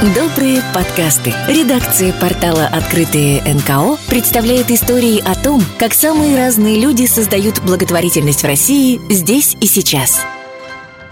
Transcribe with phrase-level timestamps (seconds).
[0.00, 1.34] Добрые подкасты.
[1.46, 8.46] Редакция портала «Открытые НКО» представляет истории о том, как самые разные люди создают благотворительность в
[8.46, 10.22] России здесь и сейчас.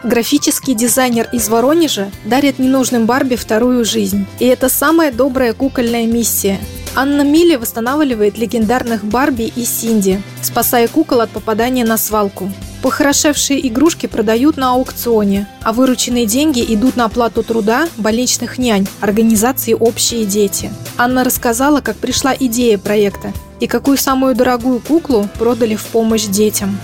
[0.04, 4.24] Графический дизайнер из Воронежа дарит ненужным Барби вторую жизнь.
[4.38, 6.58] И это самая добрая кукольная миссия.
[6.96, 12.50] Анна Милли восстанавливает легендарных Барби и Синди, спасая кукол от попадания на свалку.
[12.82, 19.72] Похорошевшие игрушки продают на аукционе, а вырученные деньги идут на оплату труда больничных нянь организации
[19.72, 20.70] «Общие дети».
[20.96, 26.78] Анна рассказала, как пришла идея проекта и какую самую дорогую куклу продали в помощь детям.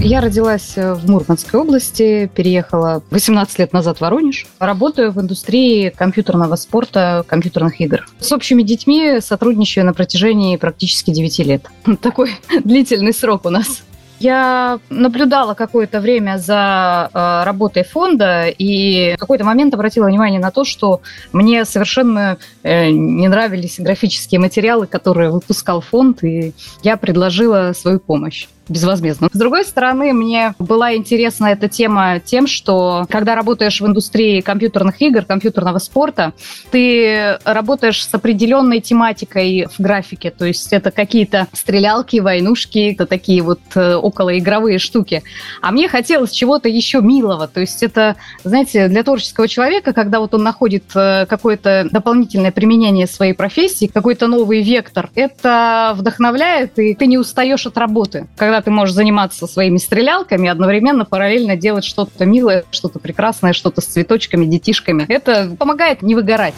[0.00, 4.46] Я родилась в Мурманской области, переехала 18 лет назад в Воронеж.
[4.60, 8.06] Работаю в индустрии компьютерного спорта, компьютерных игр.
[8.20, 11.66] С общими детьми сотрудничаю на протяжении практически 9 лет.
[12.00, 12.30] Такой
[12.64, 13.82] длительный срок у нас.
[14.20, 20.50] Я наблюдала какое-то время за э, работой фонда и в какой-то момент обратила внимание на
[20.50, 26.52] то, что мне совершенно э, не нравились графические материалы, которые выпускал фонд, и
[26.82, 29.28] я предложила свою помощь безвозмездно.
[29.32, 35.00] С другой стороны, мне была интересна эта тема тем, что когда работаешь в индустрии компьютерных
[35.00, 36.32] игр, компьютерного спорта,
[36.70, 43.42] ты работаешь с определенной тематикой в графике, то есть это какие-то стрелялки, войнушки, это такие
[43.42, 45.22] вот э, околоигровые штуки.
[45.62, 50.34] А мне хотелось чего-то еще милого, то есть это, знаете, для творческого человека, когда вот
[50.34, 57.06] он находит э, какое-то дополнительное применение своей профессии, какой-то новый вектор, это вдохновляет, и ты
[57.06, 58.26] не устаешь от работы.
[58.36, 63.80] Когда когда ты можешь заниматься своими стрелялками, одновременно параллельно делать что-то милое, что-то прекрасное, что-то
[63.80, 65.04] с цветочками, детишками.
[65.08, 66.56] Это помогает не выгорать.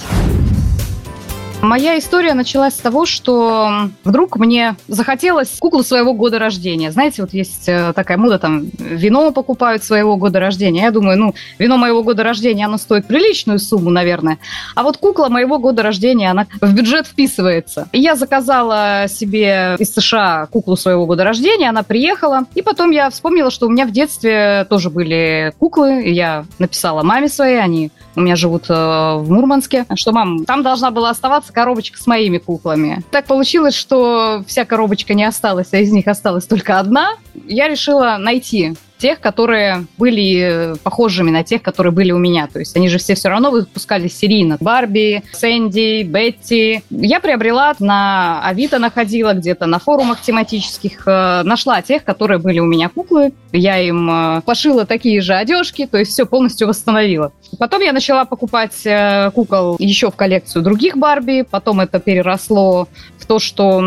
[1.62, 6.91] Моя история началась с того, что вдруг мне захотелось куклу своего года рождения.
[6.91, 10.83] Знаете, вот есть э, такая мода, там, вино покупают своего года рождения.
[10.83, 14.39] Я думаю, ну, вино моего года рождения, оно стоит приличную сумму, наверное.
[14.75, 17.89] А вот кукла моего года рождения, она в бюджет вписывается.
[17.92, 22.45] И я заказала себе из США куклу своего года рождения, она приехала.
[22.55, 26.05] И потом я вспомнила, что у меня в детстве тоже были куклы.
[26.05, 30.63] И я написала маме своей, они у меня живут э, в Мурманске, что, мам, там
[30.63, 33.02] должна была оставаться коробочка с моими куклами.
[33.11, 37.16] Так получилось, что вся коробочка не осталась, а из них осталась только одна.
[37.46, 42.46] Я решила найти тех, которые были похожими на тех, которые были у меня.
[42.46, 44.58] То есть они же все все равно выпускались серийно.
[44.61, 46.83] Барби, Сэнди, Бетти.
[46.90, 52.66] Я приобрела на Авито, находила где-то на форумах тематических, э, нашла тех, которые были у
[52.66, 53.33] меня куклы.
[53.52, 57.33] Я им э, пошила такие же одежки, то есть все полностью восстановила.
[57.58, 61.46] Потом я начала покупать э, кукол еще в коллекцию других Барби.
[61.48, 63.83] Потом это переросло в то, что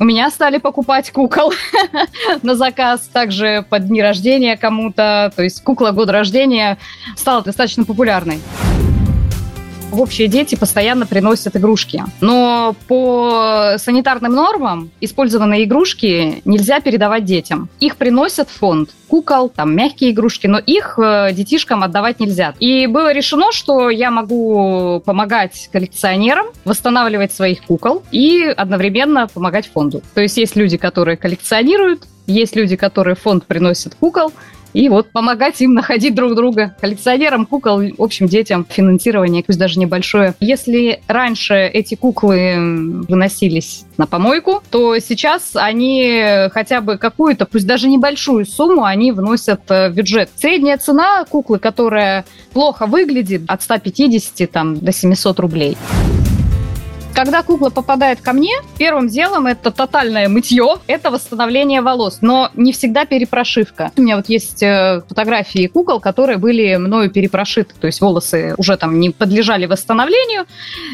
[0.00, 1.52] у меня стали покупать кукол
[2.42, 5.30] на заказ, также под дни рождения кому-то.
[5.36, 6.78] То есть кукла года рождения
[7.16, 8.40] стала достаточно популярной
[9.92, 12.04] общие дети постоянно приносят игрушки.
[12.20, 17.68] Но по санитарным нормам использованные игрушки нельзя передавать детям.
[17.80, 22.54] Их приносят в фонд кукол, там мягкие игрушки, но их э, детишкам отдавать нельзя.
[22.60, 30.02] И было решено, что я могу помогать коллекционерам восстанавливать своих кукол и одновременно помогать фонду.
[30.14, 34.32] То есть есть люди, которые коллекционируют, есть люди, которые фонд приносят кукол,
[34.72, 39.78] и вот помогать им находить друг друга, коллекционерам кукол, в общем, детям финансирование, пусть даже
[39.78, 40.34] небольшое.
[40.40, 47.88] Если раньше эти куклы выносились на помойку, то сейчас они хотя бы какую-то, пусть даже
[47.88, 50.30] небольшую сумму, они вносят в бюджет.
[50.36, 55.76] Средняя цена куклы, которая плохо выглядит, от 150 там, до 700 рублей.
[57.14, 62.72] Когда кукла попадает ко мне, первым делом это тотальное мытье, это восстановление волос, но не
[62.72, 63.92] всегда перепрошивка.
[63.96, 68.76] У меня вот есть э, фотографии кукол, которые были мною перепрошиты, то есть волосы уже
[68.76, 70.46] там не подлежали восстановлению,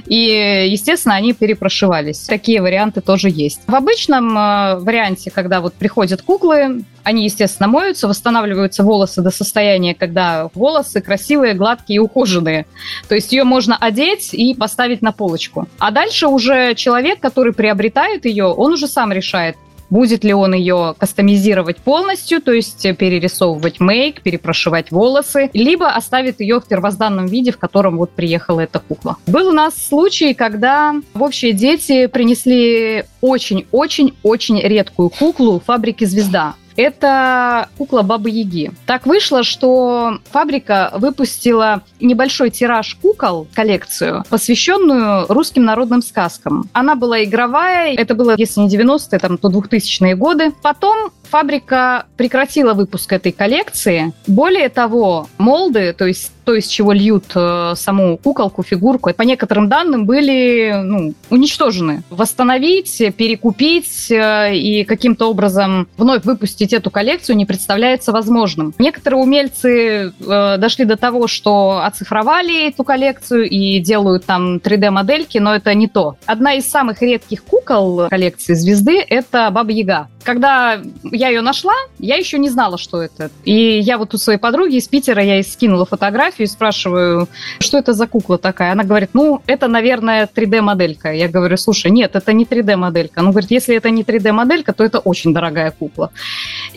[0.07, 2.21] и, естественно, они перепрошивались.
[2.21, 3.61] Такие варианты тоже есть.
[3.67, 9.95] В обычном э, варианте, когда вот приходят куклы, они, естественно, моются, восстанавливаются волосы до состояния,
[9.95, 12.67] когда волосы красивые, гладкие и ухоженные.
[13.09, 15.69] То есть ее можно одеть и поставить на полочку.
[15.79, 19.57] А дальше уже человек, который приобретает ее, он уже сам решает,
[19.89, 26.61] будет ли он ее кастомизировать полностью, то есть перерисовывать мейк, перепрошивать волосы, либо оставит ее
[26.61, 29.17] в первозданном виде, в котором вот приехала эта кукла.
[29.29, 36.57] Был у нас случай, когда в общие дети принесли очень-очень-очень редкую куклу фабрики «Звезда».
[36.77, 38.71] Это кукла Бабы Яги.
[38.87, 46.69] Так вышло, что фабрика выпустила небольшой тираж кукол, коллекцию, посвященную русским народным сказкам.
[46.73, 50.53] Она была игровая, это было, если не 90-е, там, то 2000-е годы.
[50.63, 54.13] Потом Фабрика прекратила выпуск этой коллекции.
[54.27, 59.69] Более того, молды, то есть то, из чего льют э, саму куколку, фигурку, по некоторым
[59.69, 62.05] данным были ну, уничтожены.
[62.09, 68.73] Восстановить, перекупить э, и каким-то образом вновь выпустить эту коллекцию не представляется возможным.
[68.79, 75.53] Некоторые умельцы э, дошли до того, что оцифровали эту коллекцию и делают там 3D-модельки, но
[75.53, 76.17] это не то.
[76.27, 80.09] Одна из самых редких кукол коллекции «Звезды»— это Баба Яга.
[80.23, 80.81] Когда
[81.17, 83.31] я ее нашла, я еще не знала, что это.
[83.45, 87.29] И я вот у своей подруги из Питера, я ей скинула фотографию и спрашиваю,
[87.61, 88.73] что это за кукла такая?
[88.73, 91.13] Она говорит, ну, это, наверное, 3D-моделька.
[91.13, 93.21] Я говорю, слушай, нет, это не 3D-моделька.
[93.21, 96.11] Она говорит, если это не 3D-моделька, то это очень дорогая кукла.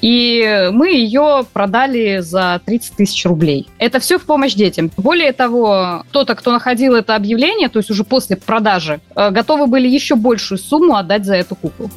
[0.02, 3.68] И мы ее продали за 30 тысяч рублей.
[3.78, 4.92] Это все в помощь детям.
[4.98, 9.88] Более того, кто-то, кто находил это объявление, то есть уже после продажи, э, готовы были
[9.88, 11.90] еще большую сумму отдать за эту куклу.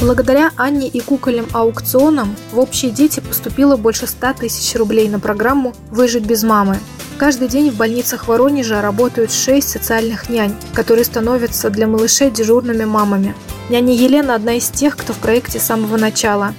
[0.00, 5.74] Благодаря Анне и кукольным аукционам в общие дети поступило больше 100 тысяч рублей на программу
[5.90, 6.78] «Выжить без мамы».
[7.18, 13.34] Каждый день в больницах Воронежа работают шесть социальных нянь, которые становятся для малышей дежурными мамами.
[13.70, 16.54] Няня Елена– одна из тех, кто в проекте с самого начала.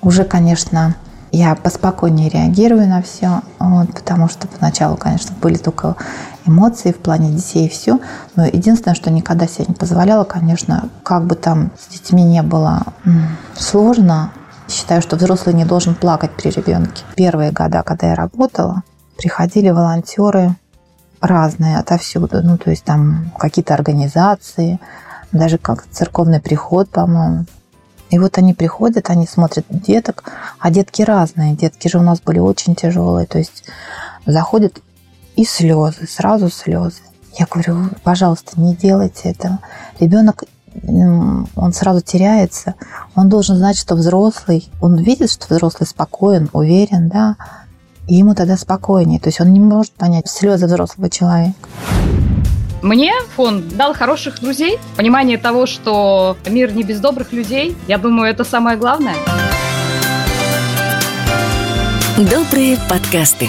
[0.00, 0.96] Уже, конечно,
[1.36, 5.96] я поспокойнее реагирую на все, вот, потому что поначалу, конечно, были только
[6.46, 7.98] эмоции в плане детей и все.
[8.36, 12.84] Но единственное, что никогда себе не позволяла, конечно, как бы там с детьми не было
[13.56, 14.30] сложно,
[14.68, 17.02] считаю, что взрослый не должен плакать при ребенке.
[17.16, 18.82] Первые года, когда я работала,
[19.16, 20.56] приходили волонтеры
[21.20, 22.42] разные отовсюду.
[22.42, 24.78] Ну, то есть там какие-то организации,
[25.32, 27.46] даже как церковный приход, по-моему.
[28.10, 30.24] И вот они приходят, они смотрят деток,
[30.58, 31.54] а детки разные.
[31.54, 33.26] Детки же у нас были очень тяжелые.
[33.26, 33.64] То есть
[34.26, 34.80] заходят
[35.36, 37.00] и слезы, сразу слезы.
[37.38, 39.58] Я говорю, пожалуйста, не делайте этого.
[39.98, 40.44] Ребенок,
[40.86, 42.74] он сразу теряется.
[43.16, 47.36] Он должен знать, что взрослый, он видит, что взрослый спокоен, уверен, да,
[48.06, 49.18] и ему тогда спокойнее.
[49.18, 51.54] То есть он не может понять слезы взрослого человека.
[52.84, 57.74] Мне фонд дал хороших друзей, понимание того, что мир не без добрых людей.
[57.88, 59.14] Я думаю, это самое главное.
[62.18, 63.48] Добрые подкасты.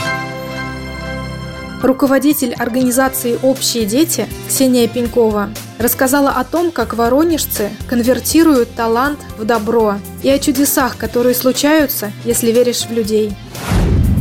[1.84, 5.50] Руководитель организации «Общие дети» Ксения Пенькова
[5.80, 12.54] рассказала о том, как воронежцы конвертируют талант в добро и о чудесах, которые случаются, если
[12.54, 13.36] веришь в людей.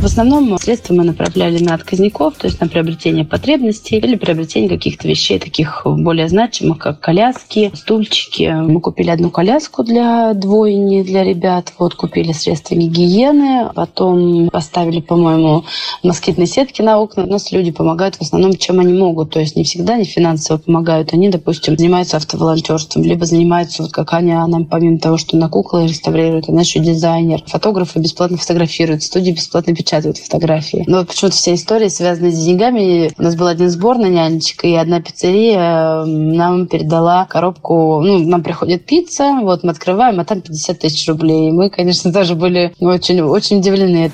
[0.05, 5.07] В основном средства мы направляли на отказников, то есть на приобретение потребностей или приобретение каких-то
[5.07, 8.53] вещей таких более значимых, как коляски, стульчики.
[8.55, 11.73] Мы купили одну коляску для двойни, для ребят.
[11.79, 13.71] Вот купили средства гигиены.
[13.73, 15.65] Потом поставили, по-моему,
[16.03, 17.23] москитные сетки на окна.
[17.23, 19.31] У нас люди помогают в основном, чем они могут.
[19.31, 21.13] То есть не всегда не финансово помогают.
[21.13, 25.87] Они, допустим, занимаются автоволонтерством, либо занимаются, вот как Аня, нам помимо того, что на куклы
[25.87, 27.41] реставрирует, она еще дизайнер.
[27.47, 30.83] Фотографы бесплатно фотографируют, студии бесплатно печатают печатают фотографии.
[30.87, 33.11] Но вот почему-то вся история связана с деньгами.
[33.17, 38.43] У нас был один сбор на нянечек, и одна пиццерия нам передала коробку, ну, нам
[38.43, 41.51] приходит пицца, вот мы открываем, а там 50 тысяч рублей.
[41.51, 44.11] Мы, конечно, тоже были очень, очень удивлены.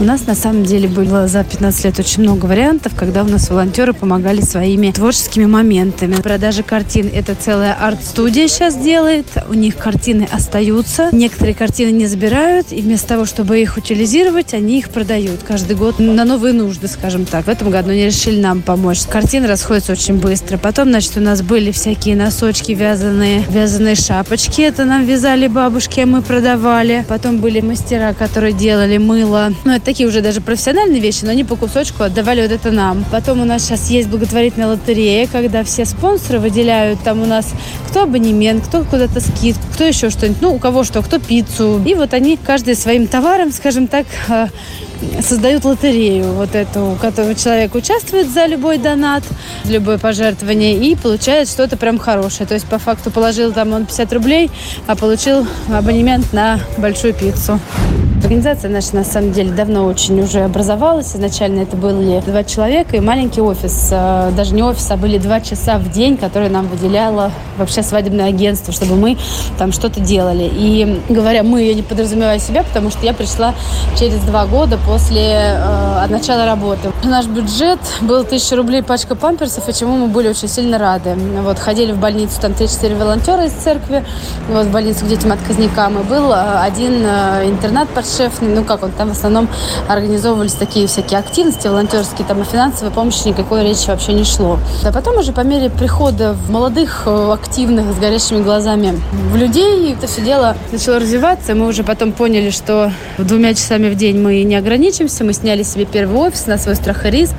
[0.00, 3.48] У нас на самом деле было за 15 лет очень много вариантов, когда у нас
[3.48, 6.16] волонтеры помогали своими творческими моментами.
[6.16, 9.26] Продажа картин– это целая арт-студия сейчас делает.
[9.48, 11.10] У них картины остаются.
[11.12, 16.00] Некоторые картины не забирают, и вместо того, чтобы их утилизировать, они их продают каждый год
[16.00, 17.44] на новые нужды, скажем так.
[17.44, 19.02] В этом году они решили нам помочь.
[19.02, 20.58] Картины расходятся очень быстро.
[20.58, 24.62] Потом, значит, у нас были всякие носочки вязаные, вязаные шапочки.
[24.62, 27.04] Это нам вязали бабушки, а мы продавали.
[27.08, 29.52] Потом были мастера, которые делали мыло.
[29.64, 33.04] Ну, это такие уже даже профессиональные вещи, но они по кусочку отдавали вот это нам.
[33.10, 37.52] Потом у нас сейчас есть благотворительная лотерея, когда все спонсоры выделяют там у нас
[37.88, 41.80] кто абонемент, кто куда-то скид, кто еще что-нибудь, ну, у кого что, кто пиццу.
[41.84, 44.48] И вот они каждый своим товаром, скажем так, э,
[45.22, 49.22] создают лотерею вот эту, у которого человек участвует за любой донат,
[49.64, 52.46] любое пожертвование и получает что-то прям хорошее.
[52.46, 54.50] То есть по факту положил там он 50 рублей,
[54.86, 57.60] а получил абонемент на большую пиццу.
[58.24, 61.14] Организация наша, на самом деле, давно очень уже образовалась.
[61.14, 63.90] Изначально это были два человека и маленький офис.
[63.92, 68.28] А, даже не офис, а были два часа в день, которые нам выделяло вообще свадебное
[68.30, 69.18] агентство, чтобы мы
[69.58, 70.50] там что-то делали.
[70.50, 73.54] И говоря мы, я не подразумеваю себя, потому что я пришла
[73.98, 76.92] через два года после э, начала работы.
[77.04, 81.14] Наш бюджет был 1000 рублей пачка памперсов, и чему мы были очень сильно рады.
[81.42, 84.02] Вот, ходили в больницу, там 3-4 волонтера из церкви,
[84.48, 88.48] вот, в больницу к детям отказникам, и был один э, интернат под подшефный.
[88.48, 89.48] Ну как он, там в основном
[89.88, 94.58] организовывались такие всякие активности волонтерские, там о финансовой помощи никакой речи вообще не шло.
[94.84, 99.00] А потом уже по мере прихода в молодых, э, активных, с горящими глазами
[99.32, 101.54] в людей, это все дело начало развиваться.
[101.54, 105.24] Мы уже потом поняли, что двумя часами в день мы не ограничимся.
[105.24, 107.34] Мы сняли себе первый офис на свой страх и риск.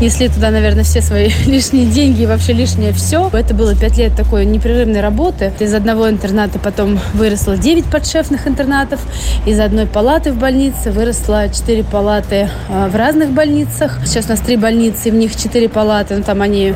[0.00, 3.28] Несли туда, наверное, все свои лишние деньги и вообще лишнее все.
[3.32, 5.52] Это было пять лет такой непрерывной работы.
[5.58, 9.00] Из одного интерната потом выросло 9 подшефных интернатов.
[9.46, 13.98] Из одной палаты в больнице выросло 4 палаты а, в разных больницах.
[14.04, 16.16] Сейчас у нас три больницы, в них 4 палаты.
[16.16, 16.74] Но там они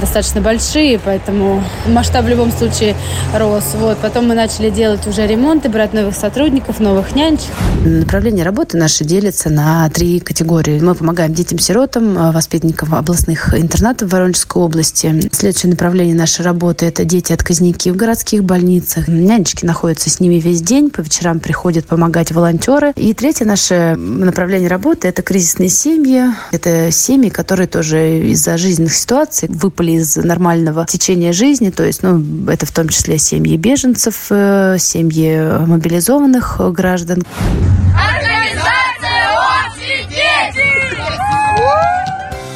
[0.00, 2.96] достаточно большие, поэтому масштаб в любом случае
[3.36, 3.74] рос.
[3.74, 3.98] Вот.
[3.98, 7.50] Потом мы начали делать уже ремонты, брать новых сотрудников, новых нянчик.
[7.84, 10.80] Направление работы наше делится на три категории.
[10.80, 15.28] Мы помогаем детям-сиротам, а, воспитанникам областных интернатов Воронежской области.
[15.30, 19.08] Следующее направление нашей работы– это дети-отказники в городских больницах.
[19.08, 22.77] Нянечки находятся с ними весь день, по вечерам приходят помогать волонтеры.
[22.96, 26.24] И третье наше направление работы– это кризисные семьи.
[26.52, 31.70] Это семьи, которые тоже из-за жизненных ситуаций выпали из нормального течения жизни.
[31.70, 37.22] То есть, ну, это в том числе семьи беженцев, э, семьи мобилизованных граждан.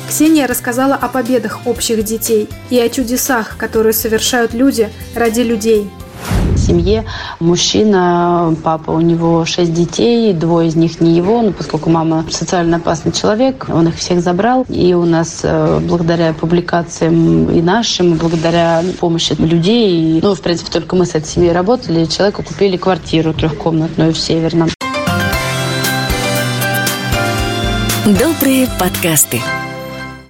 [0.09, 5.91] Ксения рассказала о победах общих детей и о чудесах, которые совершают люди ради людей.
[6.57, 7.05] Семье
[7.41, 12.77] мужчина, папа, у него шесть детей, двое из них не его, но поскольку мама социально
[12.77, 14.65] опасный человек, он их всех забрал.
[14.69, 20.97] И у нас э, благодаря публикациям и нашим, благодаря помощи людей, ну, в принципе, только
[20.97, 24.69] мы с этой семьей работали, человеку купили квартиру трехкомнатную в Северном.
[28.05, 29.41] Добрые подкасты.